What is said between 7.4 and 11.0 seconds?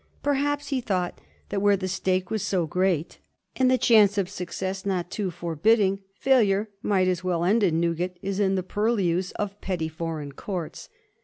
end in Newgate as in the purlieus of petty foreign courts.